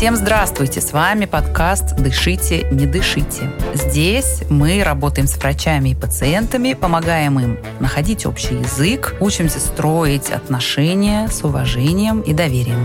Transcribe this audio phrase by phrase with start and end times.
[0.00, 0.80] Всем здравствуйте!
[0.80, 3.52] С вами подкаст «Дышите, не дышите».
[3.74, 11.28] Здесь мы работаем с врачами и пациентами, помогаем им находить общий язык, учимся строить отношения
[11.28, 12.82] с уважением и доверием.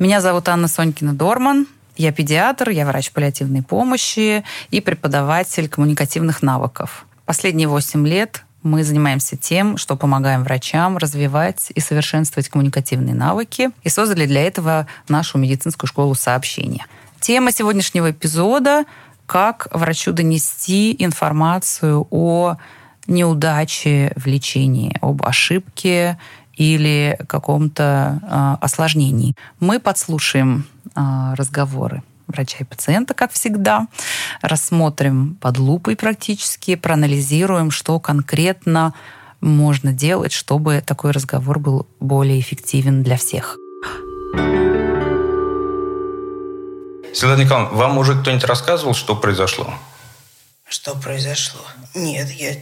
[0.00, 1.68] Меня зовут Анна Сонькина-Дорман.
[1.96, 4.42] Я педиатр, я врач паллиативной помощи
[4.72, 7.06] и преподаватель коммуникативных навыков.
[7.26, 13.88] Последние 8 лет мы занимаемся тем, что помогаем врачам развивать и совершенствовать коммуникативные навыки и
[13.88, 16.86] создали для этого нашу медицинскую школу сообщения.
[17.20, 18.84] Тема сегодняшнего эпизода–
[19.28, 22.56] как врачу донести информацию о
[23.06, 26.18] неудаче в лечении, об ошибке
[26.54, 29.36] или каком-то э, осложнении.
[29.60, 30.64] Мы подслушаем
[30.96, 33.88] э, разговоры врача и пациента, как всегда,
[34.42, 38.94] рассмотрим под лупой практически, проанализируем, что конкретно
[39.40, 43.56] можно делать, чтобы такой разговор был более эффективен для всех.
[47.14, 49.72] Светлана Николаевна, вам уже кто-нибудь рассказывал, что произошло?
[50.68, 51.62] Что произошло?
[51.94, 52.54] Нет, я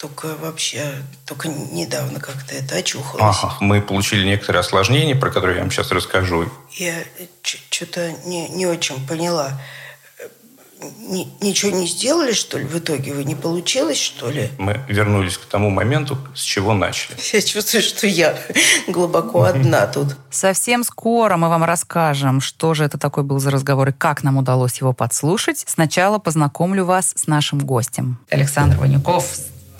[0.00, 0.94] только вообще,
[1.26, 3.36] только недавно как-то это очухалось.
[3.42, 6.50] Ага, мы получили некоторые осложнения, про которые я вам сейчас расскажу.
[6.72, 6.94] Я
[7.42, 9.60] что-то не, не очень поняла.
[11.00, 13.12] Ни, ничего не сделали, что ли, в итоге?
[13.12, 14.48] Вы не получилось, что ли?
[14.56, 17.18] Мы вернулись к тому моменту, с чего начали.
[17.34, 18.38] Я чувствую, что я
[18.88, 20.16] глубоко одна тут.
[20.30, 24.38] Совсем скоро мы вам расскажем, что же это такой был за разговор и как нам
[24.38, 25.64] удалось его подслушать.
[25.66, 28.18] Сначала познакомлю вас с нашим гостем.
[28.30, 29.26] Александр Ванюков,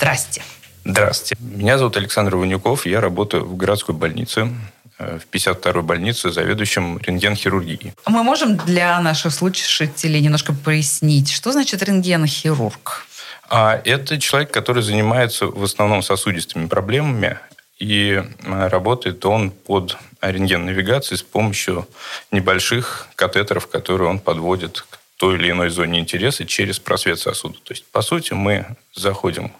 [0.00, 0.42] Здрасте.
[0.86, 1.36] Здравствуйте.
[1.42, 2.86] Меня зовут Александр Ванюков.
[2.86, 4.48] Я работаю в городской больнице
[4.98, 7.92] э, в 52-й больнице заведующим рентген-хирургией.
[8.06, 13.06] Мы можем для наших слушателей немножко прояснить, что значит рентген-хирург?
[13.50, 17.38] А это человек, который занимается в основном сосудистыми проблемами,
[17.78, 21.86] и э, работает он под рентген-навигацией с помощью
[22.30, 27.58] небольших катетеров, которые он подводит к той или иной зоне интереса через просвет сосуда.
[27.64, 28.64] То есть, по сути, мы
[28.94, 29.52] заходим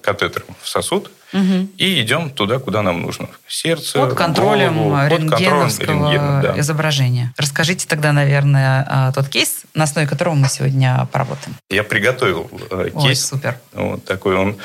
[0.00, 1.68] катетером в сосуд угу.
[1.76, 3.28] и идем туда, куда нам нужно.
[3.46, 6.60] Сердце, Под контролем голову, рентгеновского под рентгена, да.
[6.60, 7.34] изображения.
[7.36, 11.56] Расскажите тогда, наверное, а, тот кейс, на основе которого мы сегодня поработаем.
[11.68, 13.04] Я приготовил э, кейс.
[13.04, 13.58] Ой, супер.
[13.72, 14.56] Вот такой он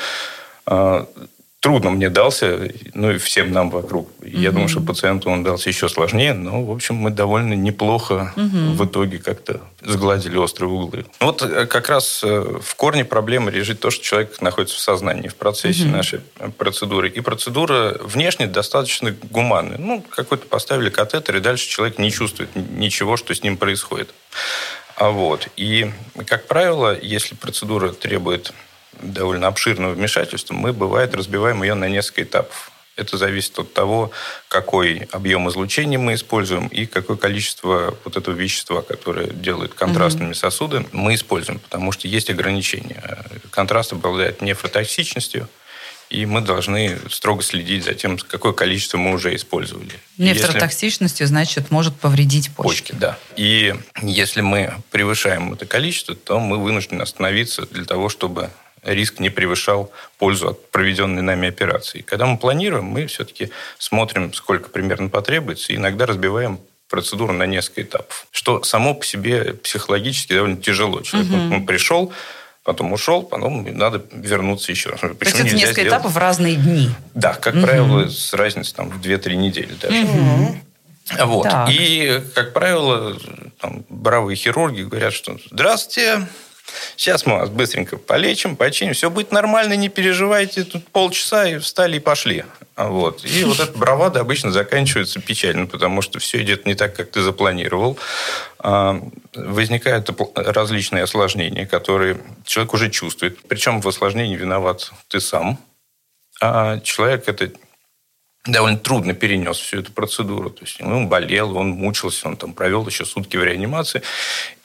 [0.66, 1.06] а,
[1.60, 4.08] трудно мне дался, ну и всем нам вокруг.
[4.20, 4.38] Mm-hmm.
[4.38, 8.72] Я думаю, что пациенту он дался еще сложнее, но, в общем, мы довольно неплохо mm-hmm.
[8.72, 11.04] в итоге как-то сгладили острые углы.
[11.20, 15.28] Вот э, как раз э, в корне проблемы лежит то, что человек находится в сознании
[15.28, 15.90] в процессе mm-hmm.
[15.90, 16.20] нашей
[16.56, 17.10] процедуры.
[17.10, 19.78] И процедура внешне достаточно гуманная.
[19.78, 24.14] Ну, какой-то поставили катетер, и дальше человек не чувствует ничего, что с ним происходит.
[24.96, 25.48] А вот.
[25.56, 25.90] И,
[26.26, 28.52] как правило, если процедура требует
[29.00, 32.70] довольно обширного вмешательства, мы, бывает, разбиваем ее на несколько этапов.
[32.96, 34.10] Это зависит от того,
[34.48, 40.34] какой объем излучения мы используем и какое количество вот этого вещества, которое делает контрастными mm-hmm.
[40.34, 43.02] сосуды, мы используем, потому что есть ограничения.
[43.50, 45.48] Контраст обладает нефротоксичностью,
[46.10, 49.92] и мы должны строго следить за тем, какое количество мы уже использовали.
[50.18, 51.32] Нефротоксичностью, если...
[51.32, 52.90] значит, может повредить почки.
[52.90, 53.18] Почки, да.
[53.36, 58.50] И если мы превышаем это количество, то мы вынуждены остановиться для того, чтобы
[58.82, 62.02] риск не превышал пользу от проведенной нами операции.
[62.02, 67.82] Когда мы планируем, мы все-таки смотрим, сколько примерно потребуется, и иногда разбиваем процедуру на несколько
[67.82, 71.02] этапов, что само по себе психологически довольно тяжело.
[71.02, 71.64] Человек угу.
[71.64, 72.12] пришел,
[72.64, 74.90] потом ушел, потом надо вернуться еще.
[74.90, 75.88] Почему То есть это несколько сделать?
[75.88, 76.90] этапов в разные дни?
[77.14, 77.62] Да, как угу.
[77.62, 80.02] правило, с разницей там, в 2-3 недели даже.
[80.02, 80.56] Угу.
[81.26, 81.48] Вот.
[81.68, 83.16] И, как правило,
[83.60, 86.26] там, бравые хирурги говорят, что «Здравствуйте,
[86.96, 91.96] Сейчас мы вас быстренько полечим, починим, все будет нормально, не переживайте, тут полчаса и встали
[91.96, 92.44] и пошли.
[92.76, 93.24] Вот.
[93.24, 97.22] И вот эта бравада обычно заканчивается печально, потому что все идет не так, как ты
[97.22, 97.98] запланировал.
[98.58, 99.00] А,
[99.34, 103.38] возникают различные осложнения, которые человек уже чувствует.
[103.48, 105.58] Причем в осложнении виноват ты сам.
[106.40, 107.50] А человек это
[108.46, 110.50] довольно трудно перенес всю эту процедуру.
[110.50, 114.02] То есть он болел, он мучился, он там провел еще сутки в реанимации.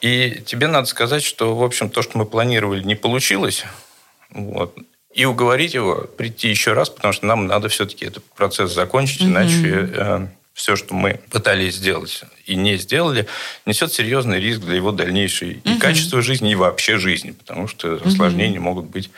[0.00, 3.64] И тебе надо сказать, что, в общем, то, что мы планировали, не получилось.
[4.30, 4.76] Вот.
[5.14, 9.26] И уговорить его прийти еще раз, потому что нам надо все-таки этот процесс закончить, mm-hmm.
[9.26, 13.26] иначе э, все, что мы пытались сделать и не сделали,
[13.66, 15.74] несет серьезный риск для его дальнейшей угу.
[15.74, 18.68] и качества жизни, и вообще жизни, потому что осложнения угу.
[18.68, 19.10] могут быть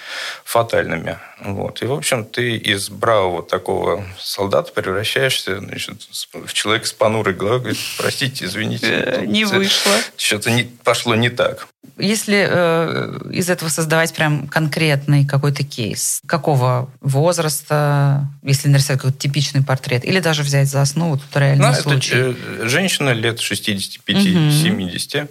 [0.44, 1.19] фатальными.
[1.40, 1.82] Вот.
[1.82, 7.60] И, в общем, ты из бравого такого солдата превращаешься значит, в человека с понурой головой,
[7.60, 9.22] говорит, простите, извините.
[9.26, 9.92] Не вышло.
[10.16, 11.69] Что-то не, пошло не так.
[11.96, 19.62] Если э, из этого создавать прям конкретный какой-то кейс, какого возраста, если нарисовать какой-то типичный
[19.62, 22.14] портрет, или даже взять за основу тут реальный ну, случай?
[22.14, 25.22] Это женщина лет 65-70.
[25.22, 25.28] Угу.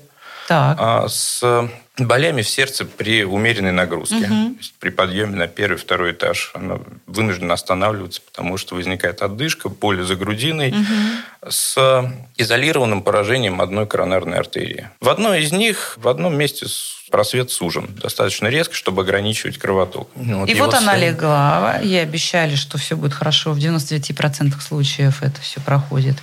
[0.47, 0.77] Так.
[0.79, 4.27] А, с болями в сердце при умеренной нагрузке.
[4.27, 4.55] Угу.
[4.79, 10.15] При подъеме на первый, второй этаж она вынуждена останавливаться, потому что возникает отдышка, боли за
[10.15, 11.49] грудиной угу.
[11.49, 14.89] с изолированным поражением одной коронарной артерии.
[15.01, 16.67] В одной из них, в одном месте
[17.09, 20.09] просвет сужен достаточно резко, чтобы ограничивать кровоток.
[20.15, 23.53] Ну, вот и вот она легла, ей обещали, что все будет хорошо.
[23.53, 26.17] В 99% случаев это все проходит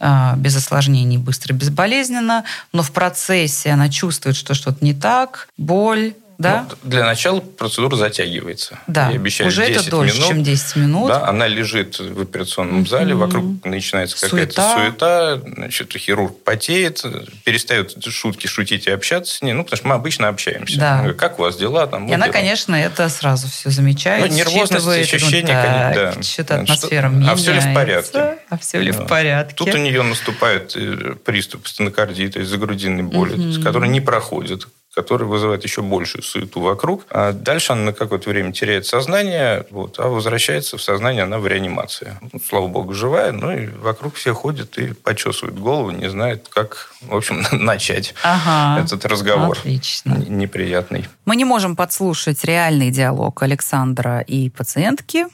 [0.00, 6.66] без осложнений, быстро, безболезненно, но в процессе она чувствует, что что-то не так, боль, да?
[6.68, 8.78] Ну, для начала процедура затягивается.
[8.86, 11.08] Да, Я обещаю, уже 10 это дольше, минут, чем 10 минут.
[11.08, 13.16] Да, она лежит в операционном зале, mm-hmm.
[13.16, 14.76] вокруг начинается какая-то суета.
[14.76, 17.04] суета, значит, хирург потеет,
[17.44, 20.78] перестает шутки шутить и общаться с ней, ну, потому что мы обычно общаемся.
[20.78, 21.12] Да.
[21.14, 21.86] Как у вас дела?
[21.86, 24.28] Там, и она, конечно, это сразу все замечает.
[24.28, 26.22] Ну, нервозность, ощущение, так, конечно, да.
[26.22, 27.32] Что-то атмосфера что, меняется.
[27.32, 28.38] А все ли в порядке?
[28.50, 28.98] А все ли да.
[29.00, 29.54] в порядке?
[29.56, 33.62] Тут у нее наступает э, приступ стенокардита из-за грудинной боли, mm-hmm.
[33.62, 37.04] который не проходит который вызывает еще большую суету вокруг.
[37.10, 41.46] А дальше она на какое-то время теряет сознание, вот, а возвращается в сознание она в
[41.46, 42.16] реанимации.
[42.32, 46.94] Ну, слава богу, живая, но и вокруг все ходят и почесывают голову, не знают, как,
[47.02, 49.58] в общем, начать ага, этот разговор.
[49.58, 50.16] Отлично.
[50.28, 51.06] Неприятный.
[51.26, 55.26] Мы не можем подслушать реальный диалог Александра и пациентки,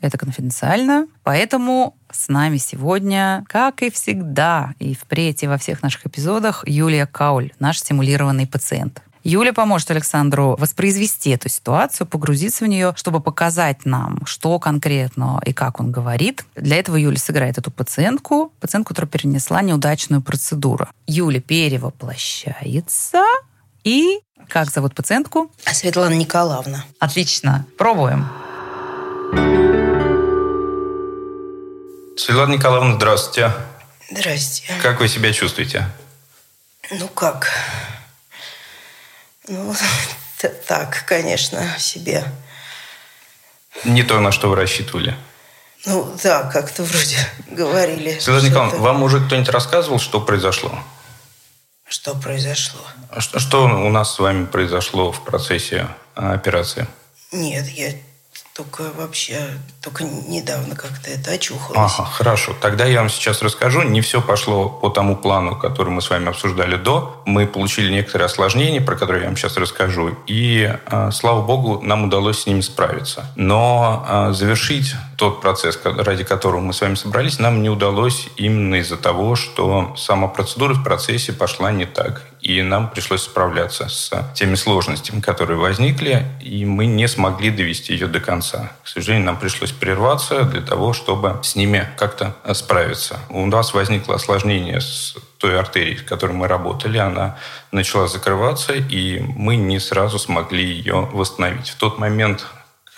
[0.00, 1.06] это конфиденциально.
[1.24, 7.04] Поэтому с нами сегодня, как и всегда, и впредь, и во всех наших эпизодах, Юлия
[7.04, 9.02] Кауль, наш стимулированный пациент.
[9.22, 15.52] Юля поможет Александру воспроизвести эту ситуацию, погрузиться в нее, чтобы показать нам, что конкретно и
[15.52, 16.44] как он говорит.
[16.56, 20.88] Для этого Юля сыграет эту пациентку, пациентку, которая перенесла неудачную процедуру.
[21.06, 23.22] Юля перевоплощается
[23.84, 24.20] и...
[24.48, 25.52] Как зовут пациентку?
[25.70, 26.84] Светлана Николаевна.
[26.98, 27.66] Отлично.
[27.78, 28.26] Пробуем.
[32.16, 33.52] Светлана Николаевна, здравствуйте.
[34.10, 34.74] Здравствуйте.
[34.82, 35.86] Как вы себя чувствуете?
[36.90, 37.48] Ну как?
[39.48, 39.74] Ну,
[40.68, 42.24] так, конечно, себе.
[43.84, 45.16] Не то, на что вы рассчитывали?
[45.86, 47.16] Ну, да, как-то вроде
[47.50, 48.18] говорили.
[48.18, 50.78] Светлана Николаевна, вам уже кто-нибудь рассказывал, что произошло?
[51.88, 52.80] Что произошло?
[53.18, 56.86] Что, что у нас с вами произошло в процессе а, операции?
[57.32, 57.92] Нет, я
[58.54, 59.40] только вообще,
[59.82, 61.92] только недавно как-то это очухалось.
[61.98, 62.54] Ага, хорошо.
[62.60, 63.82] Тогда я вам сейчас расскажу.
[63.82, 67.22] Не все пошло по тому плану, который мы с вами обсуждали до.
[67.26, 70.16] Мы получили некоторые осложнения, про которые я вам сейчас расскажу.
[70.26, 73.26] И, а, слава богу, нам удалось с ними справиться.
[73.36, 78.76] Но а, завершить тот процесс, ради которого мы с вами собрались, нам не удалось именно
[78.76, 84.10] из-за того, что сама процедура в процессе пошла не так и нам пришлось справляться с
[84.34, 88.72] теми сложностями, которые возникли, и мы не смогли довести ее до конца.
[88.82, 93.18] К сожалению, нам пришлось прерваться для того, чтобы с ними как-то справиться.
[93.28, 97.36] У нас возникло осложнение с той артерией, с которой мы работали, она
[97.72, 101.68] начала закрываться, и мы не сразу смогли ее восстановить.
[101.70, 102.46] В тот момент,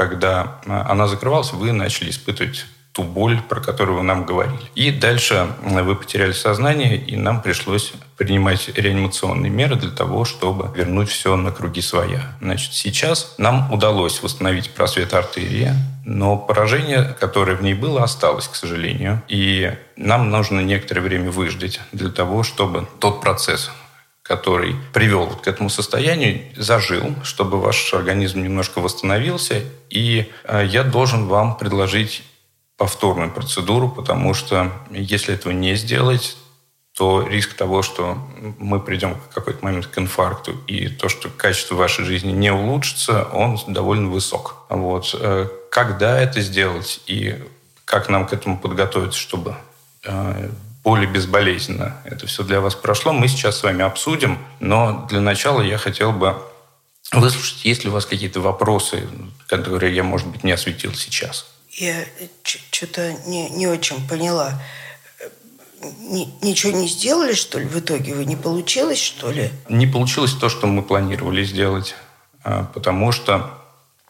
[0.08, 4.60] когда она закрывалась, вы начали испытывать ту боль, про которую вы нам говорили.
[4.74, 11.08] И дальше вы потеряли сознание, и нам пришлось принимать реанимационные меры для того, чтобы вернуть
[11.08, 12.36] все на круги своя.
[12.40, 15.70] Значит, сейчас нам удалось восстановить просвет артерии,
[16.04, 19.22] но поражение, которое в ней было, осталось, к сожалению.
[19.26, 23.70] И нам нужно некоторое время выждать для того, чтобы тот процесс,
[24.32, 29.60] который привел к этому состоянию, зажил, чтобы ваш организм немножко восстановился.
[29.90, 32.22] И э, я должен вам предложить
[32.78, 36.38] повторную процедуру, потому что если этого не сделать,
[36.96, 38.16] то риск того, что
[38.58, 43.24] мы придем в какой-то момент к инфаркту, и то, что качество вашей жизни не улучшится,
[43.34, 44.64] он довольно высок.
[44.70, 45.14] Вот.
[45.20, 47.34] Э, когда это сделать и
[47.84, 49.56] как нам к этому подготовиться, чтобы
[50.06, 50.48] э,
[50.84, 54.38] более безболезненно это все для вас прошло, мы сейчас с вами обсудим.
[54.60, 56.42] Но для начала я хотел бы
[57.12, 59.08] выслушать, есть ли у вас какие-то вопросы,
[59.46, 61.46] которые я, может быть, не осветил сейчас.
[61.70, 62.04] Я
[62.42, 64.60] что-то не, не очень поняла.
[66.00, 68.14] Ни, ничего не сделали, что ли, в итоге?
[68.14, 69.50] Вы не получилось, что ли?
[69.68, 71.96] Не получилось то, что мы планировали сделать,
[72.44, 73.61] а, потому что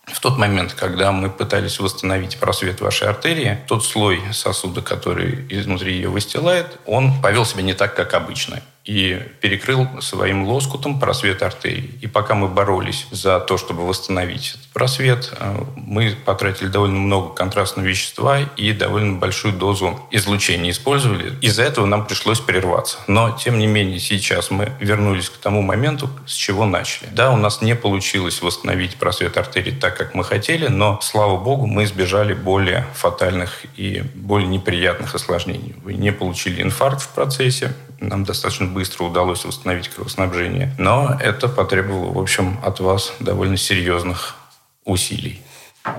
[0.07, 5.95] в тот момент, когда мы пытались восстановить просвет вашей артерии, тот слой сосуда, который изнутри
[5.95, 11.99] ее выстилает, он повел себя не так, как обычно и перекрыл своим лоскутом просвет артерии.
[12.01, 15.33] И пока мы боролись за то, чтобы восстановить просвет.
[15.39, 21.35] Э, мы потратили довольно много контрастного вещества и довольно большую дозу излучения использовали.
[21.41, 22.99] Из-за этого нам пришлось прерваться.
[23.07, 27.09] Но, тем не менее, сейчас мы вернулись к тому моменту, с чего начали.
[27.13, 31.67] Да, у нас не получилось восстановить просвет артерий так, как мы хотели, но, слава богу,
[31.67, 35.75] мы избежали более фатальных и более неприятных осложнений.
[35.83, 40.75] Вы не получили инфаркт в процессе, нам достаточно быстро удалось восстановить кровоснабжение.
[40.79, 44.37] Но это потребовало, в общем, от вас довольно серьезных
[44.85, 45.41] усилий.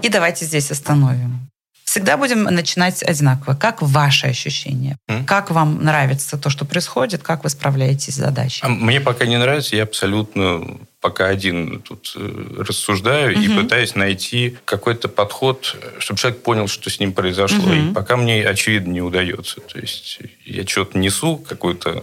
[0.01, 1.49] И давайте здесь остановим.
[1.83, 3.55] Всегда будем начинать одинаково.
[3.55, 4.97] Как ваши ощущения?
[5.09, 5.25] Mm.
[5.25, 7.21] Как вам нравится то, что происходит?
[7.21, 8.61] Как вы справляетесь с задачей?
[8.63, 9.75] А мне пока не нравится.
[9.75, 13.43] Я абсолютно пока один тут э, рассуждаю mm-hmm.
[13.43, 17.73] и пытаюсь найти какой-то подход, чтобы человек понял, что с ним произошло.
[17.73, 17.91] Mm-hmm.
[17.91, 19.59] И пока мне, очевидно, не удается.
[19.59, 22.01] То есть я что-то несу, какой-то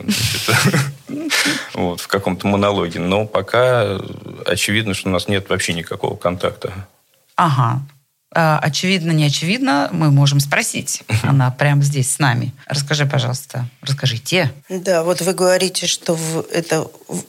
[1.72, 3.98] вот, в каком-то монологе, но пока
[4.44, 6.86] очевидно, что у нас нет вообще никакого контакта.
[7.36, 7.80] Ага.
[8.34, 11.04] А, очевидно, не очевидно, мы можем спросить.
[11.22, 12.52] Она прямо здесь с нами.
[12.66, 14.52] Расскажи, пожалуйста, расскажите.
[14.68, 16.18] Да, вот вы говорите, что
[16.52, 16.86] это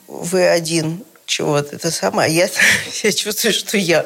[0.10, 1.76] вы один чего-то.
[1.76, 2.26] Это сама.
[2.26, 2.50] Я,
[3.04, 4.06] я чувствую, что я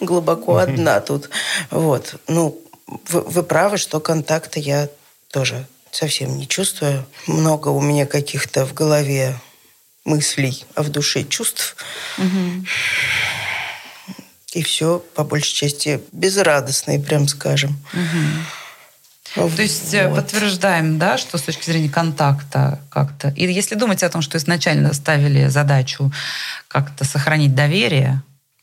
[0.00, 1.30] глубоко одна тут.
[1.70, 2.16] Вот.
[2.28, 4.88] Ну, вы, вы правы, что контакта я
[5.30, 7.06] тоже совсем не чувствую.
[7.26, 9.40] Много у меня каких-то в голове
[10.04, 11.76] мыслей, а в душе чувств.
[12.18, 12.66] Угу
[14.54, 17.76] и все, по большей части, безрадостные, прям скажем.
[17.92, 18.63] Угу.
[19.34, 20.16] То есть э, вот.
[20.16, 23.32] подтверждаем, да, что с точки зрения контакта как-то.
[23.36, 26.12] И если думать о том, что изначально ставили задачу
[26.68, 28.22] как-то сохранить доверие,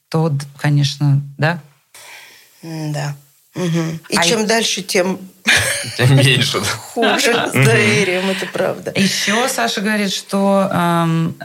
[0.10, 1.60] то, конечно, да?
[2.64, 3.16] Да.
[3.56, 4.00] Угу.
[4.10, 4.48] И а чем и...
[4.48, 5.20] дальше, тем
[6.00, 6.62] меньше.
[6.62, 8.94] Хуже с доверием, это правда.
[8.96, 11.36] Еще Саша говорит, что эм,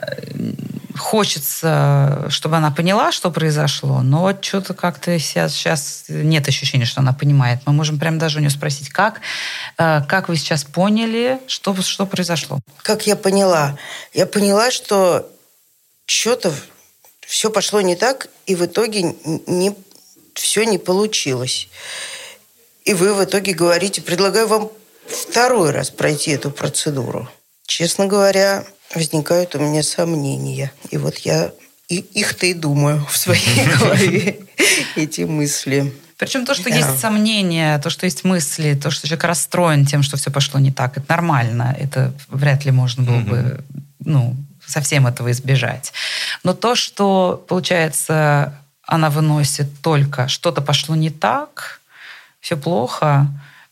[0.97, 7.12] хочется, чтобы она поняла, что произошло, но что-то как-то сейчас, сейчас нет ощущения, что она
[7.12, 7.61] понимает.
[7.67, 9.21] Мы можем прямо даже у нее спросить, как,
[9.79, 12.61] э, как вы сейчас поняли, что, что произошло?
[12.83, 13.79] Как я поняла?
[14.12, 15.31] Я поняла, что
[16.07, 16.53] что-то
[17.26, 19.15] все пошло не так, и в итоге
[19.47, 19.75] не,
[20.35, 21.69] все не получилось.
[22.85, 24.71] И вы в итоге говорите, предлагаю вам
[25.07, 27.29] второй раз пройти эту процедуру.
[27.67, 30.73] Честно говоря, возникают у меня сомнения.
[30.90, 31.52] И вот я
[31.88, 34.38] их-то и думаю в своей голове,
[34.97, 35.93] эти мысли.
[36.19, 36.76] Причем то, что да.
[36.76, 40.73] есть сомнения, то, что есть мысли, то, что человек расстроен тем, что все пошло не
[40.73, 41.76] так, это нормально.
[41.78, 43.28] Это вряд ли можно было mm-hmm.
[43.28, 43.64] бы
[44.00, 45.93] ну, совсем этого избежать.
[46.43, 51.81] Но то, что, получается, она выносит только что-то пошло не так,
[52.40, 53.26] все плохо,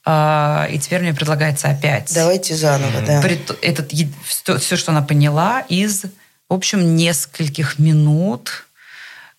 [0.07, 2.13] и теперь мне предлагается опять.
[2.15, 3.23] Давайте заново, да.
[3.63, 3.93] Этот,
[4.27, 6.03] все, что она поняла из,
[6.49, 8.65] в общем, нескольких минут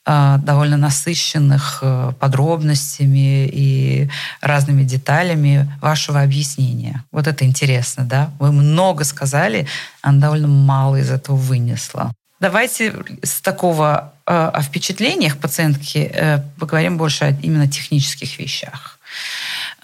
[0.08, 4.08] а, довольно насыщенных э, подробностями и
[4.40, 7.04] разными деталями вашего объяснения.
[7.12, 8.30] Вот это интересно, да?
[8.38, 9.66] Вы много сказали,
[10.04, 12.14] она довольно мало из этого вынесла.
[12.40, 12.94] Давайте
[13.24, 19.00] с такого э, о впечатлениях пациентки э, поговорим больше о именно технических вещах.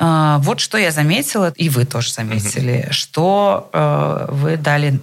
[0.03, 2.93] А, вот что я заметила, и вы тоже заметили, угу.
[2.93, 4.99] что э, вы дали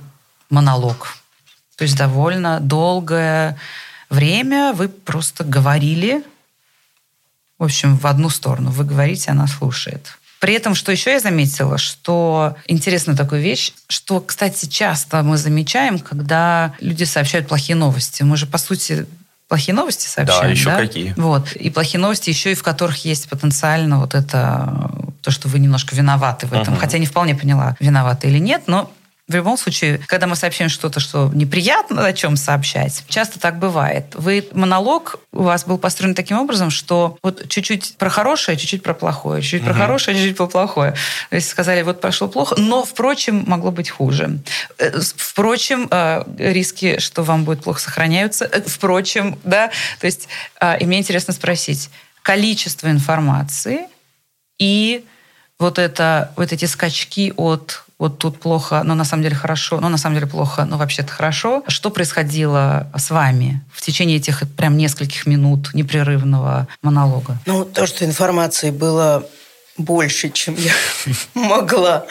[0.50, 1.16] монолог.
[1.76, 3.56] То есть довольно долгое
[4.10, 6.24] время вы просто говорили,
[7.60, 8.72] в общем, в одну сторону.
[8.72, 10.18] Вы говорите, она слушает.
[10.40, 16.00] При этом, что еще я заметила, что интересная такая вещь, что, кстати, часто мы замечаем,
[16.00, 18.24] когда люди сообщают плохие новости.
[18.24, 19.06] Мы же, по сути,
[19.48, 20.42] плохие новости сообщаем.
[20.42, 20.76] Да, еще да?
[20.76, 21.14] какие.
[21.16, 21.52] Вот.
[21.52, 24.90] И плохие новости еще и в которых есть потенциально вот это,
[25.22, 26.74] то, что вы немножко виноваты в этом.
[26.74, 26.80] Угу.
[26.80, 28.90] Хотя не вполне поняла, виноваты или нет, но
[29.28, 34.06] в любом случае, когда мы сообщаем что-то, что неприятно о чем сообщать, часто так бывает.
[34.14, 38.94] Вы монолог у вас был построен таким образом, что вот чуть-чуть про хорошее, чуть-чуть про
[38.94, 39.70] плохое, чуть-чуть угу.
[39.70, 40.94] про хорошее, чуть-чуть про плохое.
[41.28, 44.40] То есть сказали, вот прошло плохо, но, впрочем, могло быть хуже.
[44.78, 48.46] Э, впрочем, э, риски, что вам будет плохо, сохраняются.
[48.46, 49.70] Э, впрочем, да,
[50.00, 50.28] то есть,
[50.80, 51.90] и мне интересно спросить,
[52.22, 53.88] количество информации
[54.58, 55.04] и
[55.58, 59.88] вот, это, вот эти скачки от вот тут плохо, но на самом деле хорошо, но
[59.88, 61.64] на самом деле плохо, но вообще-то хорошо.
[61.66, 67.38] Что происходило с вами в течение этих прям нескольких минут непрерывного монолога?
[67.46, 69.26] Ну, то, что информации было
[69.76, 70.72] больше, чем я
[71.34, 72.06] могла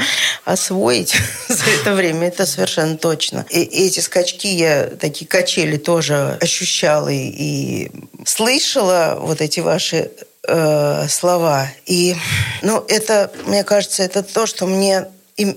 [0.46, 1.16] освоить
[1.48, 3.46] за это время, это совершенно точно.
[3.50, 7.92] И эти скачки я, такие качели тоже ощущала и, и
[8.26, 10.12] слышала, вот эти ваши
[10.48, 11.68] э, слова.
[11.86, 12.16] И,
[12.62, 15.56] ну, это, мне кажется, это то, что мне и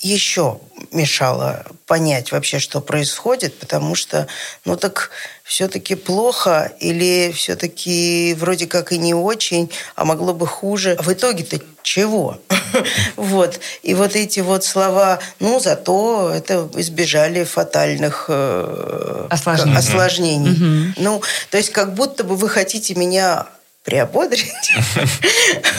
[0.00, 0.58] еще
[0.92, 4.26] мешало понять вообще, что происходит, потому что,
[4.64, 5.10] ну так
[5.44, 10.96] все-таки плохо или все-таки вроде как и не очень, а могло бы хуже.
[11.00, 12.40] В итоге-то чего?
[13.16, 13.60] вот.
[13.82, 20.94] И вот эти вот слова, ну, зато это избежали фатальных э, осложнений.
[20.96, 23.48] Ну, то есть как будто бы вы хотите меня
[23.84, 24.74] приободрить.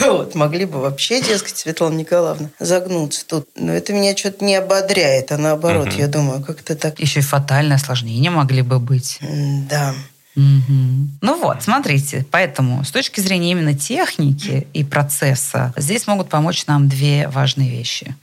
[0.00, 3.48] вот, могли бы вообще, дескать, Светлана Николаевна, загнуться тут.
[3.54, 6.98] Но это меня что-то не ободряет, а наоборот, я думаю, как-то так...
[7.00, 9.18] Еще и фатальное осложнение могли бы быть.
[9.70, 9.94] Да.
[10.34, 11.08] Угу.
[11.20, 16.88] Ну вот, смотрите, поэтому с точки зрения именно техники и процесса здесь могут помочь нам
[16.88, 18.16] две важные вещи.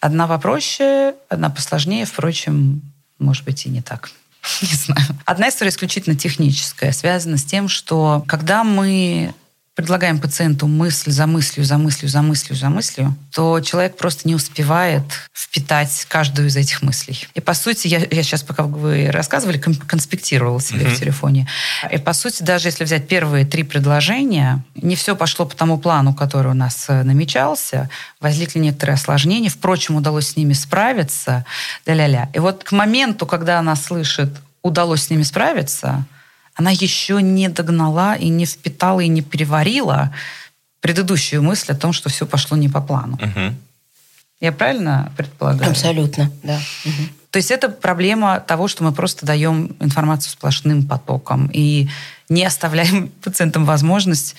[0.00, 2.82] Одна попроще, одна посложнее, впрочем,
[3.18, 4.10] может быть и не так.
[4.62, 5.06] Не знаю.
[5.24, 9.34] Одна история исключительно техническая, связана с тем, что когда мы
[9.78, 14.34] предлагаем пациенту мысль за мыслью, за мыслью, за мыслью, за мыслью, то человек просто не
[14.34, 17.28] успевает впитать каждую из этих мыслей.
[17.34, 20.94] И по сути, я, я сейчас, пока вы рассказывали, конспектировала себе mm-hmm.
[20.96, 21.48] в телефоне.
[21.92, 26.12] И по сути, даже если взять первые три предложения, не все пошло по тому плану,
[26.12, 27.88] который у нас э, намечался,
[28.20, 31.44] возникли некоторые осложнения, впрочем, удалось с ними справиться,
[31.86, 32.30] да-ля-ля.
[32.34, 34.30] И вот к моменту, когда она слышит,
[34.60, 36.04] удалось с ними справиться,
[36.58, 40.12] она еще не догнала и не впитала и не переварила
[40.80, 43.14] предыдущую мысль о том, что все пошло не по плану.
[43.14, 43.54] Угу.
[44.40, 45.70] Я правильно предполагаю?
[45.70, 46.60] Абсолютно, да.
[46.84, 47.02] Угу.
[47.30, 51.88] То есть это проблема того, что мы просто даем информацию сплошным потоком и
[52.28, 54.34] не оставляем пациентам возможность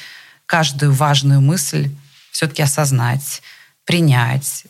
[0.45, 1.89] каждую важную мысль
[2.31, 3.41] все-таки осознать,
[3.85, 4.65] принять,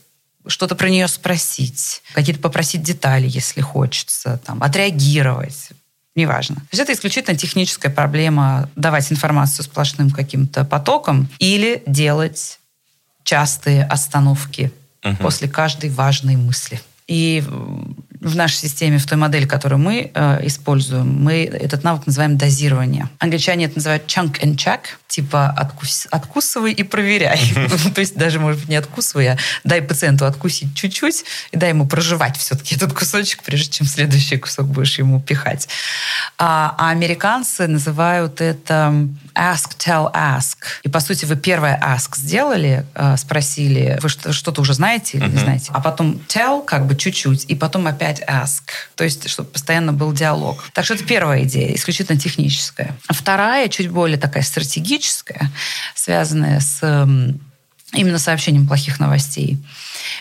[0.46, 5.72] что-то про нее спросить, какие-то попросить детали, если хочется, там, отреагировать,
[6.16, 6.56] неважно.
[6.56, 12.60] То есть это исключительно техническая проблема давать информацию сплошным каким-то потоком или делать
[13.24, 14.72] частые остановки
[15.04, 15.16] угу.
[15.18, 16.82] после каждой важной мысли.
[17.08, 17.44] И
[18.22, 23.08] в нашей системе, в той модели, которую мы э, используем, мы этот навык называем дозирование.
[23.20, 27.40] Англичане это называют chunk and check, типа откус, откусывай и проверяй.
[27.96, 31.88] То есть даже, может быть, не откусывай, а дай пациенту откусить чуть-чуть и дай ему
[31.88, 35.70] проживать все-таки этот кусочек, прежде чем следующий кусок будешь ему пихать.
[36.38, 39.08] А, а американцы называют это
[39.40, 40.58] ask, tell, ask.
[40.84, 45.38] И, по сути, вы первое ask сделали, э, спросили, вы что-то уже знаете или не
[45.38, 48.64] знаете, а потом tell как бы чуть-чуть, и потом опять опять ask.
[48.96, 50.64] То есть, чтобы постоянно был диалог.
[50.74, 52.98] Так что это первая идея, исключительно техническая.
[53.10, 55.52] Вторая, чуть более такая стратегическая,
[55.96, 57.40] связанная с эм,
[57.94, 59.58] именно сообщением плохих новостей.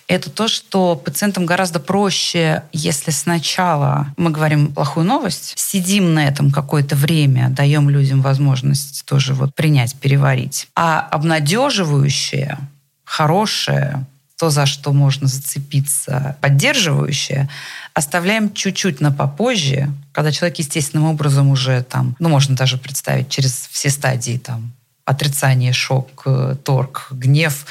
[0.06, 6.50] Это то, что пациентам гораздо проще, если сначала мы говорим плохую новость, сидим на этом
[6.50, 10.68] какое-то время, даем людям возможность тоже вот принять, переварить.
[10.74, 12.58] А обнадеживающее,
[13.04, 14.06] хорошее,
[14.38, 17.48] то, за что можно зацепиться, поддерживающее,
[17.92, 23.68] оставляем чуть-чуть на попозже, когда человек естественным образом уже там, ну, можно даже представить через
[23.70, 24.72] все стадии там,
[25.08, 27.64] отрицание, шок, э, торг, гнев,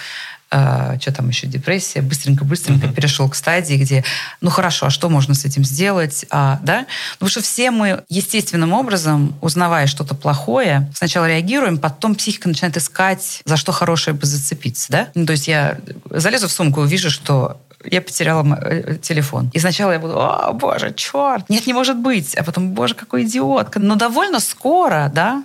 [0.50, 2.94] э, что там еще, депрессия, быстренько-быстренько uh-huh.
[2.94, 4.04] перешел к стадии, где,
[4.42, 6.88] ну хорошо, а что можно с этим сделать, а, да?
[7.14, 13.42] Потому что все мы естественным образом, узнавая что-то плохое, сначала реагируем, потом психика начинает искать,
[13.46, 15.08] за что хорошее бы зацепиться, да?
[15.14, 15.78] Ну, то есть я
[16.10, 19.52] залезу в сумку, увижу, что я потеряла э, телефон.
[19.54, 22.36] И сначала я буду, о, боже, черт, нет, не может быть.
[22.36, 23.80] А потом, боже, какой идиотка.
[23.80, 25.44] Но довольно скоро, да,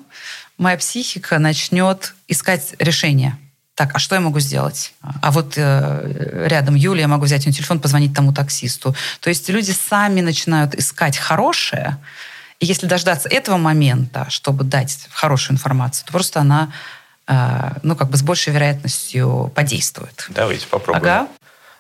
[0.62, 3.36] моя психика начнет искать решение
[3.74, 4.92] так, а что я могу сделать?
[5.22, 8.94] А вот э, рядом Юлия, я могу взять ее телефон, позвонить тому таксисту.
[9.20, 11.96] То есть люди сами начинают искать хорошее,
[12.60, 16.70] и если дождаться этого момента, чтобы дать хорошую информацию, то просто она,
[17.26, 20.26] э, ну, как бы с большей вероятностью подействует.
[20.28, 21.02] Давайте попробуем.
[21.02, 21.28] Ага.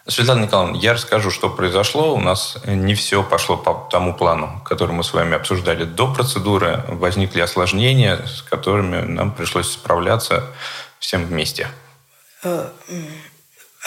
[0.08, 2.14] Светлана Николаевна, я расскажу, что произошло.
[2.14, 6.84] У нас не все пошло по тому плану, который мы с вами обсуждали до процедуры.
[6.88, 10.44] Возникли осложнения, с которыми нам пришлось справляться
[10.98, 11.68] всем вместе.
[12.42, 12.68] Э,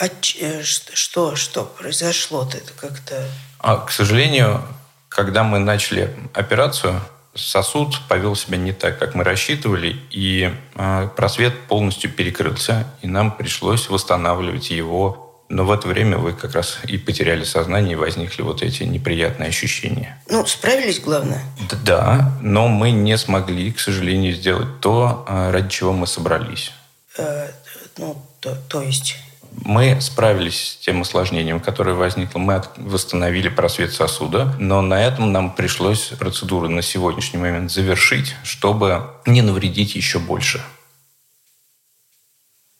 [0.00, 2.56] а э, что, что произошло-то?
[2.56, 3.28] Это как-то...
[3.58, 4.62] А, к сожалению,
[5.10, 7.00] когда мы начали операцию,
[7.34, 13.36] сосуд повел себя не так, как мы рассчитывали, и э, просвет полностью перекрылся, и нам
[13.36, 15.25] пришлось восстанавливать его.
[15.48, 19.48] Но в это время вы как раз и потеряли сознание, и возникли вот эти неприятные
[19.48, 20.20] ощущения.
[20.28, 21.42] Ну, справились, главное.
[21.84, 26.72] Да, но мы не смогли, к сожалению, сделать то, ради чего мы собрались.
[27.16, 27.48] Э,
[27.96, 29.16] ну, то, то есть...
[29.64, 32.38] Мы справились с тем осложнением, которое возникло.
[32.38, 39.06] Мы восстановили просвет сосуда, но на этом нам пришлось процедуру на сегодняшний момент завершить, чтобы
[39.24, 40.60] не навредить еще больше.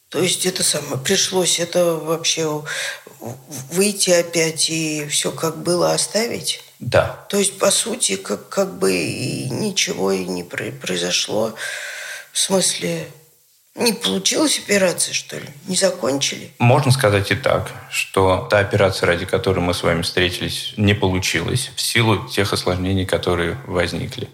[0.08, 2.62] То есть это самое, пришлось это вообще
[3.72, 6.62] выйти опять и все как было оставить?
[6.78, 7.26] Да.
[7.28, 11.54] То есть, по сути, как, как бы и ничего и не произошло.
[12.32, 13.08] В смысле,
[13.74, 15.48] не получилась операция, что ли?
[15.66, 16.52] Не закончили?
[16.58, 21.70] Можно сказать и так, что та операция, ради которой мы с вами встретились, не получилась
[21.74, 24.28] в силу тех осложнений, которые возникли.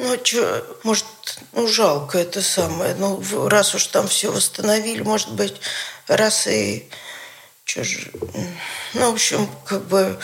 [0.00, 1.04] Ну, а что, может,
[1.52, 2.94] ну, жалко это самое.
[2.94, 5.60] Ну, раз уж там все восстановили, может быть,
[6.08, 6.88] раз и...
[7.64, 8.10] Что же...
[8.94, 10.18] Ну, в общем, как бы...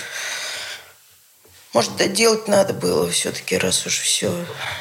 [1.74, 4.32] Может, доделать надо было все-таки, раз уж все.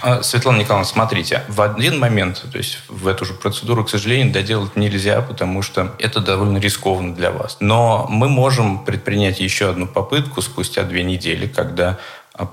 [0.02, 4.32] А, Светлана Николаевна, смотрите, в один момент, то есть в эту же процедуру, к сожалению,
[4.32, 7.58] доделать нельзя, потому что это довольно рискованно для вас.
[7.60, 12.00] Но мы можем предпринять еще одну попытку спустя две недели, когда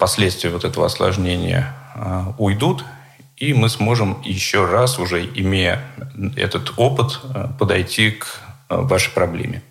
[0.01, 1.82] последствия вот этого осложнения а,
[2.39, 2.85] уйдут,
[3.37, 5.83] и мы сможем еще раз, уже имея
[6.37, 8.27] этот опыт, а, подойти к
[8.69, 9.63] вашей проблеме.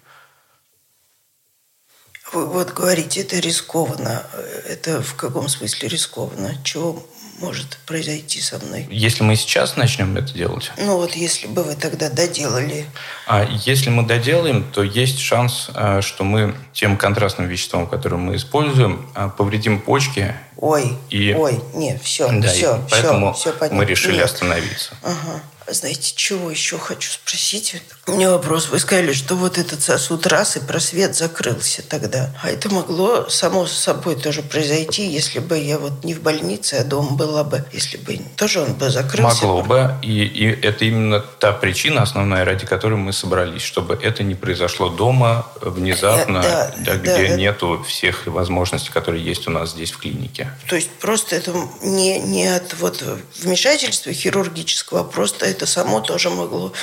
[2.33, 4.23] Вы вот говорите, это рискованно.
[4.67, 6.55] Это в каком смысле рискованно?
[6.63, 7.03] Чего
[7.41, 8.87] может произойти со мной?
[8.89, 10.71] Если мы сейчас начнем это делать?
[10.77, 12.85] Ну вот если бы вы тогда доделали.
[13.27, 18.35] А если мы доделаем, то есть шанс, а, что мы тем контрастным веществом, которое мы
[18.35, 20.33] используем, а, повредим почки.
[20.57, 21.33] Ой, и...
[21.33, 24.25] ой, нет, все, да, все, поэтому все, все мы решили нет.
[24.25, 24.93] остановиться.
[25.01, 25.41] Ага.
[25.73, 27.81] Знаете, чего еще хочу спросить?
[28.07, 28.69] У меня вопрос.
[28.69, 32.35] Вы сказали, что вот этот сосуд раз и просвет закрылся тогда.
[32.43, 36.83] А это могло само собой тоже произойти, если бы я вот не в больнице, а
[36.83, 39.45] дома была бы, если бы тоже он бы закрылся.
[39.45, 39.95] Могло бы.
[40.01, 44.89] И, и это именно та причина основная, ради которой мы собрались, чтобы это не произошло
[44.89, 49.91] дома внезапно, э, да, да, где да, нету всех возможностей, которые есть у нас здесь
[49.91, 50.51] в клинике.
[50.67, 53.03] То есть просто это не, не от вот
[53.41, 56.73] вмешательства хирургического, а просто это само тоже могло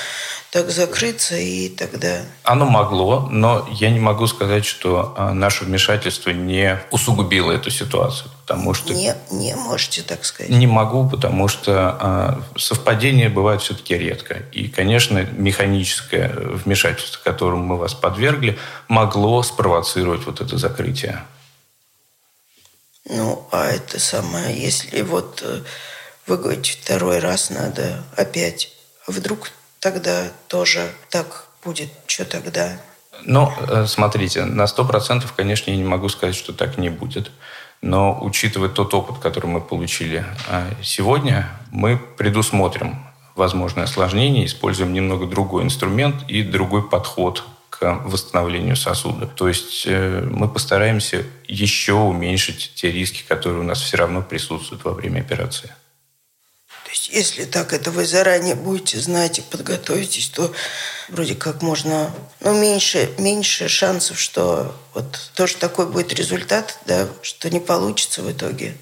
[0.50, 2.22] так закрыться и тогда...
[2.42, 8.30] Оно могло, но я не могу сказать, что а, наше вмешательство не усугубило эту ситуацию,
[8.46, 8.94] потому что...
[8.94, 10.50] Не, не можете так сказать.
[10.50, 14.42] Не могу, потому что а, совпадения бывают все-таки редко.
[14.52, 21.24] И, конечно, механическое вмешательство, которому мы вас подвергли, могло спровоцировать вот это закрытие.
[23.10, 25.62] Ну, а это самое, если вот э,
[26.28, 28.72] вы говорите, второй раз надо опять.
[29.06, 31.88] Вдруг тогда тоже так будет?
[32.06, 32.78] Что тогда?
[33.24, 37.30] Ну, э, смотрите, на сто процентов, конечно, я не могу сказать, что так не будет.
[37.80, 42.96] Но учитывая тот опыт, который мы получили э, сегодня, мы предусмотрим
[43.34, 49.26] возможное осложнение, используем немного другой инструмент и другой подход к восстановлению сосуда.
[49.26, 54.84] То есть э, мы постараемся еще уменьшить те риски, которые у нас все равно присутствуют
[54.84, 55.72] во время операции.
[56.98, 60.52] Есть, если так это вы заранее будете знать и подготовитесь, то
[61.08, 67.50] вроде как можно, ну, меньше, меньше шансов, что вот тоже такой будет результат, да, что
[67.50, 68.76] не получится в итоге.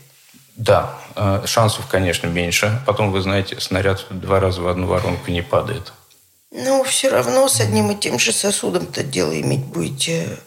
[0.57, 2.81] Да, э, шансов, конечно, меньше.
[2.87, 5.93] Потом, вы знаете, снаряд два раза в одну воронку не падает.
[6.51, 10.39] Ну, все равно с одним и тем же сосудом-то дело иметь будете.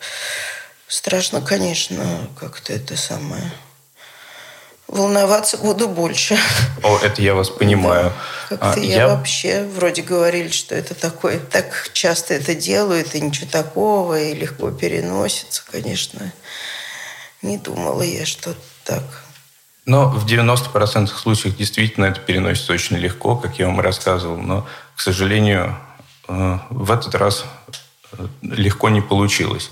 [0.88, 3.52] Страшно, конечно, как-то это самое
[4.90, 6.38] волноваться буду больше.
[6.84, 8.12] О, это я вас понимаю.
[8.50, 8.58] Да.
[8.58, 13.22] Как-то а, я, я вообще вроде говорили, что это такое, так часто это делают, и
[13.22, 16.34] ничего такого, и легко переносится, конечно.
[17.42, 19.04] Не думала я, что так.
[19.86, 24.38] Но в 90% случаев действительно это переносится очень легко, как я вам рассказывал.
[24.38, 25.78] Но, к сожалению,
[26.28, 27.46] э, в этот раз
[28.12, 29.72] э, легко не получилось.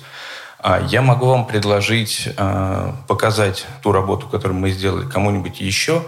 [0.60, 6.04] А я могу вам предложить а, показать ту работу, которую мы сделали кому-нибудь еще,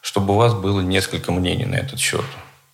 [0.00, 2.24] чтобы у вас было несколько мнений на этот счет.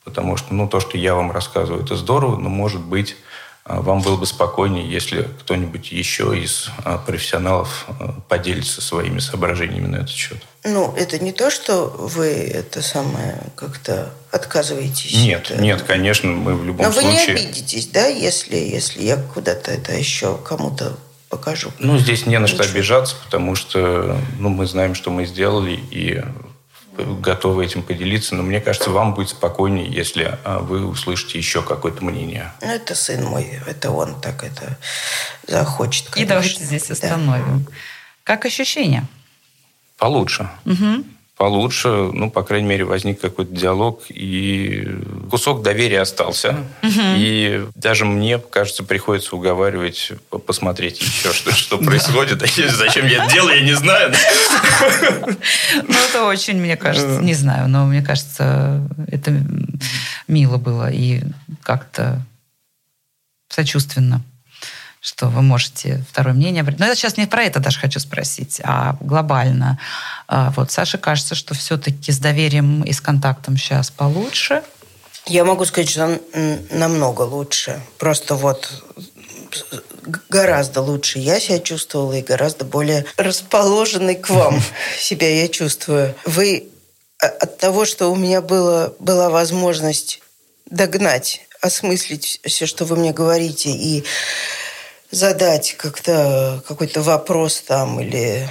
[0.04, 3.16] Потому что ну, то, что я вам рассказываю, это здорово, но, может быть,
[3.64, 6.70] а, вам было бы спокойнее, если кто-нибудь еще из
[7.04, 7.88] профессионалов
[8.28, 10.38] поделится своими соображениями на этот счет.
[10.62, 15.14] Ну, это не то, что вы это самое как-то отказываетесь?
[15.24, 15.60] Нет, это...
[15.60, 17.10] нет, конечно, мы в любом Но случае...
[17.10, 20.96] Но вы не обидитесь, да, если, если я куда-то это еще кому-то
[21.28, 21.72] покажу.
[21.78, 26.22] Ну, здесь не на что обижаться, потому что ну, мы знаем, что мы сделали, и
[26.98, 28.34] готовы этим поделиться.
[28.34, 32.52] Но мне кажется, вам будет спокойнее, если а, вы услышите еще какое-то мнение.
[32.60, 34.76] Ну, это сын мой, это он так это
[35.46, 36.08] захочет.
[36.08, 36.24] Конечно.
[36.24, 37.64] И давайте здесь остановим.
[37.64, 37.72] Да.
[38.24, 39.06] Как ощущения?
[39.96, 40.48] Получше.
[40.64, 41.04] Угу.
[41.38, 44.88] Получше, ну, по крайней мере, возник какой-то диалог, и
[45.30, 46.66] кусок доверия остался.
[46.82, 47.00] Угу.
[47.16, 50.12] И даже мне, кажется, приходится уговаривать
[50.46, 52.40] посмотреть еще, что, что происходит.
[52.40, 54.12] Зачем я это делаю, я не знаю.
[55.86, 59.32] Ну, это очень, мне кажется, не знаю, но мне кажется, это
[60.26, 61.22] мило было и
[61.62, 62.20] как-то
[63.48, 64.22] сочувственно
[65.08, 66.62] что вы можете второе мнение.
[66.78, 69.78] Но я сейчас не про это даже хочу спросить, а глобально.
[70.26, 74.62] А, вот Саше кажется, что все-таки с доверием и с контактом сейчас получше.
[75.26, 76.20] Я могу сказать, что
[76.70, 77.80] намного лучше.
[77.98, 78.84] Просто вот
[80.28, 84.62] гораздо лучше я себя чувствовала и гораздо более расположенной к вам
[84.98, 86.14] себя я чувствую.
[86.26, 86.68] Вы
[87.18, 90.20] а, от того, что у меня было, была возможность
[90.70, 94.04] догнать, осмыслить все, что вы мне говорите, и
[95.10, 98.48] задать как-то какой-то вопрос там или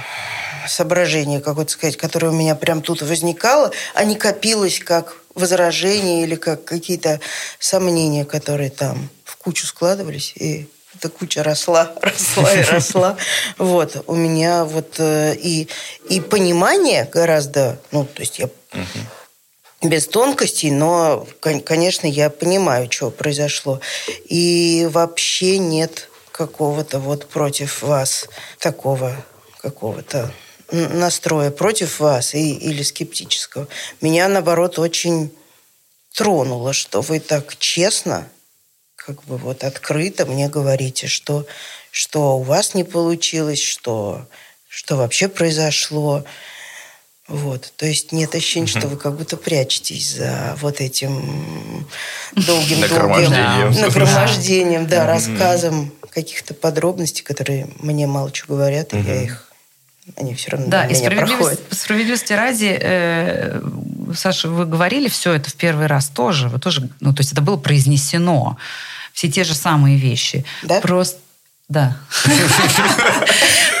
[0.66, 6.34] соображение какое-то сказать, которое у меня прям тут возникало, а не копилось как возражение или
[6.34, 7.20] как какие-то
[7.58, 13.16] сомнения, которые там в кучу складывались, и эта куча росла, росла и росла.
[13.56, 15.68] Вот, у меня вот э, и,
[16.08, 18.48] и понимание гораздо, ну, то есть я
[19.80, 23.80] без тонкостей, но, конечно, я понимаю, что произошло.
[24.26, 28.28] И вообще нет какого-то вот против вас
[28.60, 29.12] такого
[29.60, 30.32] какого-то
[30.70, 33.66] настроя против вас и, или скептического.
[34.00, 35.32] Меня, наоборот, очень
[36.14, 38.28] тронуло, что вы так честно,
[38.94, 41.44] как бы вот открыто мне говорите, что,
[41.90, 44.24] что у вас не получилось, что,
[44.68, 46.24] что вообще произошло.
[47.28, 47.74] Вот.
[47.76, 51.86] То есть нет ощущения, что вы как будто прячетесь за вот этим
[52.34, 53.30] долгим-долгим
[53.80, 59.44] нагромождением, да, рассказом каких-то подробностей, которые мне мало чего говорят, и я их
[60.16, 63.60] они все равно да, и справедливости, справедливости ради, э,
[64.14, 67.42] Саша, вы говорили все это в первый раз тоже, вы тоже, ну, то есть это
[67.42, 68.56] было произнесено,
[69.12, 70.46] все те же самые вещи.
[70.62, 70.80] Да?
[70.80, 71.18] Просто
[71.68, 71.96] да.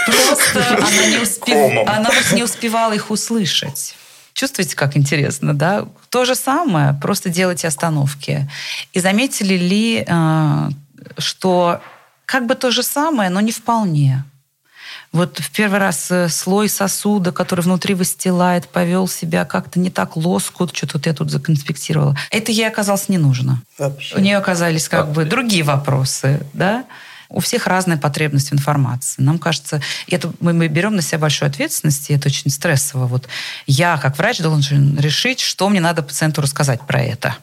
[0.06, 1.88] Просто она не, успев...
[1.88, 3.94] она не успевала их услышать.
[4.32, 5.86] Чувствуете, как интересно, да?
[6.10, 8.48] То же самое, просто делайте остановки.
[8.92, 10.68] И заметили ли, э,
[11.18, 11.80] что
[12.24, 14.24] как бы то же самое, но не вполне.
[15.10, 20.16] Вот в первый раз э, слой сосуда, который внутри выстилает, повел себя как-то не так
[20.16, 22.16] лоскут, что-то я тут законспектировала.
[22.30, 23.62] Это ей оказалось не нужно.
[23.78, 24.14] Вообще.
[24.16, 26.84] У нее оказались как бы другие вопросы, да?
[27.30, 29.22] У всех разная потребность в информации.
[29.22, 33.06] Нам кажется, это мы, мы берем на себя большую ответственность, и это очень стрессово.
[33.06, 33.28] Вот
[33.66, 37.36] я, как врач, должен решить, что мне надо пациенту рассказать про это.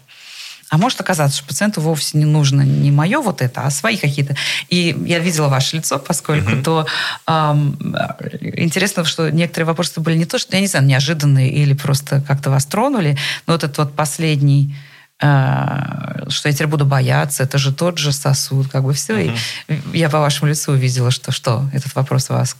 [0.70, 4.36] А может оказаться, что пациенту вовсе не нужно не мое вот это, а свои какие-то.
[4.70, 6.64] И я видела ваше лицо, поскольку mm-hmm.
[6.64, 6.88] то
[7.28, 7.96] эм,
[8.42, 12.50] интересно, что некоторые вопросы были не то, что, я не знаю, неожиданные или просто как-то
[12.50, 14.76] вас тронули, но вот этот вот последний
[15.18, 19.28] что я теперь буду бояться, это же тот же сосуд, как бы все.
[19.28, 19.94] Mm-hmm.
[19.94, 22.58] И я по вашему лицу увидела, что что, этот вопрос вас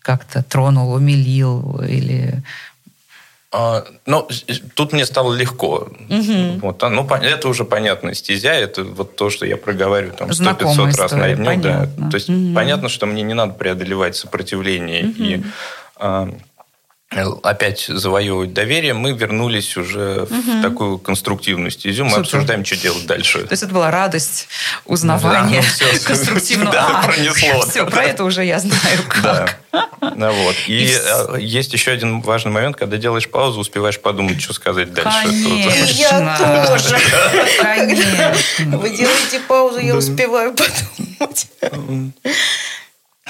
[0.00, 2.42] как-то тронул, умилил или
[3.52, 4.28] а, ну,
[4.74, 5.88] тут мне стало легко.
[6.10, 6.58] Угу.
[6.60, 10.96] Вот, а, ну, это уже понятная стезя, это вот то, что я проговариваю там 100-500
[10.96, 11.62] раз на дню.
[11.62, 11.88] Да.
[12.10, 12.54] То есть угу.
[12.54, 15.14] понятно, что мне не надо преодолевать сопротивление угу.
[15.18, 15.42] и
[15.96, 16.28] а,
[17.10, 20.34] опять завоевывать доверие, мы вернулись уже угу.
[20.34, 22.04] в такую конструктивную стезю.
[22.04, 22.22] Мы Супер.
[22.22, 23.44] обсуждаем, что делать дальше.
[23.44, 24.48] То есть это была радость
[24.84, 26.72] узнавания да, ну, конструктивного.
[26.72, 27.62] Да, а, пронесло.
[27.62, 29.22] Все, про это уже я знаю как.
[29.22, 29.86] Да.
[30.16, 30.56] Ну, вот.
[30.66, 34.92] И, и э, есть еще один важный момент, когда делаешь паузу, успеваешь подумать, что сказать
[34.92, 35.18] дальше.
[35.22, 35.92] Конечно.
[35.92, 36.98] Я тоже.
[37.60, 38.78] Конечно.
[38.78, 41.46] Вы делаете паузу, я успеваю подумать.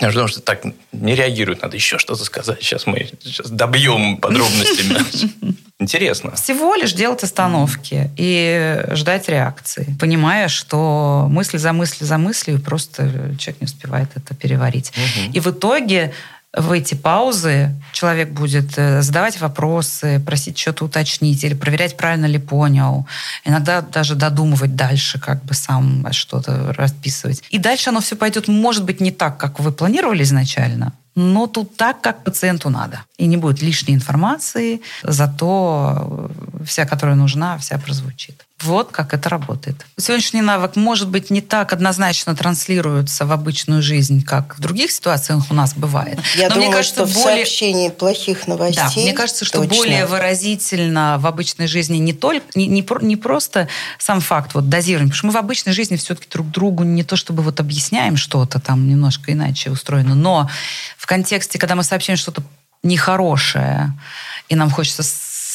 [0.00, 2.62] Потому что так не реагируют, надо еще что-то сказать.
[2.62, 5.54] Сейчас мы сейчас добьем подробностями.
[5.78, 6.34] Интересно.
[6.34, 13.34] Всего лишь делать остановки и ждать реакции, понимая, что мысль за мыслью за мыслью просто
[13.38, 14.92] человек не успевает это переварить.
[14.96, 15.32] Угу.
[15.32, 16.12] И в итоге
[16.56, 22.38] в эти паузы человек будет э, задавать вопросы, просить что-то уточнить или проверять, правильно ли
[22.38, 23.06] понял.
[23.44, 27.42] Иногда даже додумывать дальше, как бы сам что-то расписывать.
[27.50, 31.76] И дальше оно все пойдет, может быть, не так, как вы планировали изначально, но тут
[31.76, 33.02] так, как пациенту надо.
[33.18, 36.30] И не будет лишней информации, зато
[36.64, 38.45] вся, которая нужна, вся прозвучит.
[38.62, 39.84] Вот как это работает.
[39.98, 45.44] Сегодняшний навык, может быть, не так однозначно транслируется в обычную жизнь, как в других ситуациях
[45.50, 46.18] у нас бывает.
[46.36, 47.44] Я Но думаю, мне кажется, что более...
[47.44, 48.82] в сообщении плохих новостей...
[48.82, 49.76] Да, мне кажется, что точно.
[49.76, 55.10] более выразительно в обычной жизни не, только, не, не, не просто сам факт вот, дозирования,
[55.10, 58.58] потому что мы в обычной жизни все-таки друг другу не то чтобы вот объясняем что-то
[58.58, 60.48] там немножко иначе устроено, но
[60.96, 62.42] в контексте, когда мы сообщаем что-то
[62.82, 63.92] нехорошее,
[64.48, 65.02] и нам хочется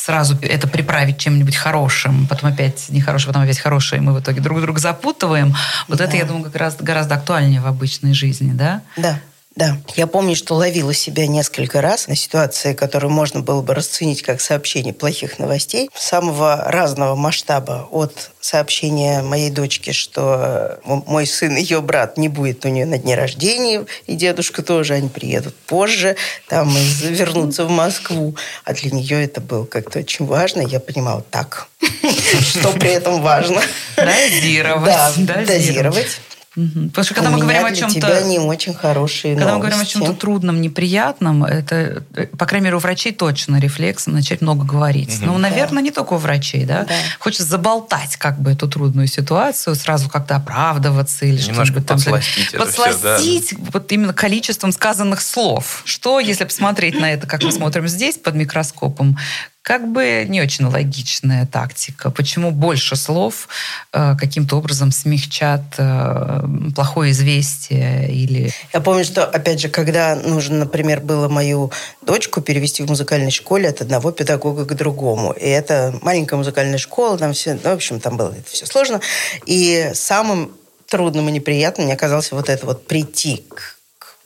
[0.04, 4.42] сразу это приправить чем-нибудь хорошим, потом опять нехорошее, потом опять хорошее, и мы в итоге
[4.42, 5.56] друг друга запутываем.
[5.88, 6.06] Вот да.
[6.06, 8.82] это, я думаю, как раз гораздо актуальнее в обычной жизни, да?
[8.98, 9.20] Да.
[9.56, 14.22] Да, я помню, что ловила себя несколько раз на ситуации, которые можно было бы расценить
[14.22, 17.88] как сообщение плохих новостей, самого разного масштаба.
[17.92, 23.16] От сообщения моей дочки, что мой сын, ее брат, не будет у нее на дне
[23.16, 26.16] рождения, и дедушка тоже, они приедут позже,
[26.48, 28.38] там вернутся в Москву.
[28.64, 30.62] А для нее это было как-то очень важно.
[30.62, 31.68] Я понимала, так,
[32.42, 33.62] что при этом важно.
[33.98, 34.86] Дозировать.
[35.18, 36.22] Да, дозировать.
[36.54, 36.90] Угу.
[36.90, 37.96] Потому что когда У мы говорим о чем-то...
[37.96, 39.56] тебя не очень хорошие Когда новости.
[39.56, 42.04] мы говорим о чем-то трудном, неприятном, это,
[42.38, 45.18] по крайней мере, у врачей точно рефлекс начать много говорить.
[45.20, 45.28] Угу.
[45.28, 45.82] Ну, наверное, да.
[45.82, 46.84] не только у врачей, да?
[46.84, 46.96] да?
[47.20, 51.98] Хочется заболтать как бы эту трудную ситуацию, сразу как-то оправдываться или что-нибудь там.
[51.98, 53.64] Подсластить, подсластить все, да.
[53.72, 55.84] вот именно количеством сказанных слов.
[55.86, 59.18] Что, если посмотреть на это, как мы смотрим здесь под микроскопом,
[59.62, 62.10] как бы не очень логичная тактика.
[62.10, 63.48] Почему больше слов
[63.94, 66.42] э, каким-то образом смягчат э,
[66.76, 68.52] плохое известие или...
[68.74, 71.72] Я помню, что, опять же, когда нужно, например, было мою
[72.02, 75.32] дочку перевести в музыкальной школе от одного педагога к другому.
[75.34, 79.00] И это маленькая музыкальная школа, там все, ну, в общем, там было это все сложно.
[79.46, 80.52] И самым
[80.88, 83.81] трудным и неприятным мне оказалось вот это вот прийти к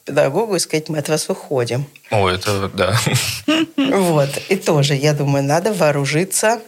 [0.05, 1.85] педагогу и сказать, мы от вас уходим.
[2.11, 2.97] О, это да.
[3.75, 4.29] Вот.
[4.49, 6.61] И тоже, я думаю, надо вооружиться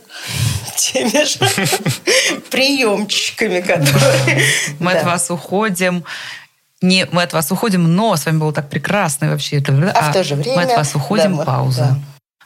[0.78, 4.44] теми же приемчиками, которые...
[4.80, 6.04] Мы от вас уходим.
[6.82, 9.64] Не, мы от вас уходим, но с вами было так прекрасно вообще.
[9.68, 10.58] А, а в то же время...
[10.58, 12.00] Мы от вас уходим, пауза.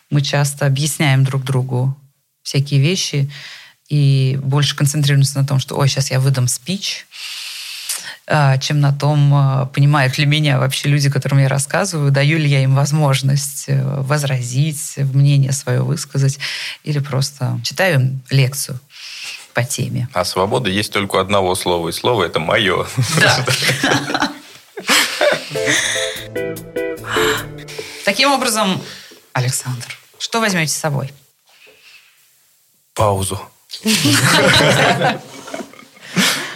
[0.09, 1.95] Мы часто объясняем друг другу
[2.43, 3.31] всякие вещи
[3.87, 7.07] и больше концентрируемся на том, что, ой, сейчас я выдам спич,
[8.61, 12.63] чем на том, а, понимают ли меня вообще люди, которым я рассказываю, даю ли я
[12.63, 16.39] им возможность э, возразить, мнение свое высказать,
[16.83, 18.79] или просто читаю им лекцию
[19.53, 20.07] по теме.
[20.13, 22.87] А свобода есть только одного слова, и слово это мое.
[23.19, 23.45] Да.
[28.05, 28.81] Таким образом,
[29.33, 31.11] Александр, что возьмете с собой?
[32.93, 33.41] Паузу.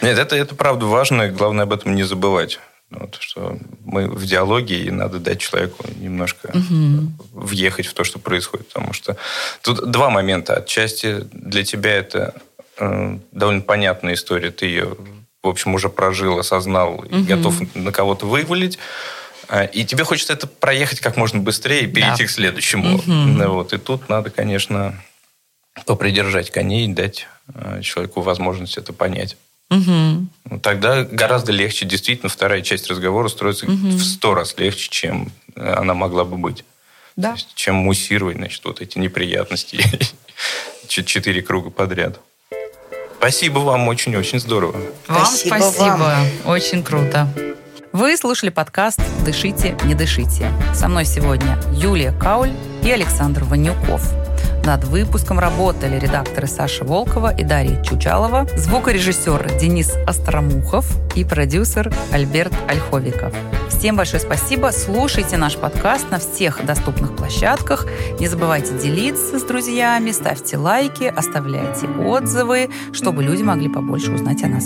[0.05, 2.59] Нет, это, это правда важно, и главное об этом не забывать.
[2.91, 7.11] Вот, что мы в диалоге, и надо дать человеку немножко угу.
[7.33, 8.67] въехать в то, что происходит.
[8.67, 9.17] Потому что
[9.61, 10.55] тут два момента.
[10.57, 12.35] Отчасти для тебя это
[12.77, 14.51] э, довольно понятная история.
[14.51, 14.95] Ты ее,
[15.41, 17.07] в общем, уже прожил, осознал угу.
[17.07, 18.77] и готов на кого-то вывалить.
[19.47, 22.27] А, и тебе хочется это проехать как можно быстрее и перейти да.
[22.27, 22.97] к следующему.
[22.97, 23.51] Угу.
[23.51, 23.73] Вот.
[23.73, 24.95] И тут надо, конечно,
[25.85, 29.37] попридержать коней и дать э, человеку возможность это понять.
[29.71, 30.59] Угу.
[30.61, 33.75] Тогда гораздо легче, действительно, вторая часть разговора строится угу.
[33.75, 36.63] в сто раз легче, чем она могла бы быть.
[37.15, 37.31] Да.
[37.31, 39.79] есть, чем муссировать, значит, вот эти неприятности
[40.87, 42.19] четыре круга подряд.
[43.17, 44.75] Спасибо вам, очень-очень здорово.
[45.07, 45.55] Вам спасибо.
[45.55, 45.97] спасибо.
[45.97, 46.27] Вам.
[46.45, 47.27] Очень круто.
[47.93, 50.51] Вы слушали подкаст «Дышите, не дышите».
[50.73, 52.51] Со мной сегодня Юлия Кауль
[52.83, 54.24] и Александр Ванюков.
[54.65, 62.51] Над выпуском работали редакторы Саша Волкова и Дарья Чучалова, звукорежиссер Денис Остромухов и продюсер Альберт
[62.67, 63.31] Ольховиков.
[63.69, 64.71] Всем большое спасибо.
[64.71, 67.85] Слушайте наш подкаст на всех доступных площадках.
[68.19, 74.47] Не забывайте делиться с друзьями, ставьте лайки, оставляйте отзывы, чтобы люди могли побольше узнать о
[74.47, 74.65] нас.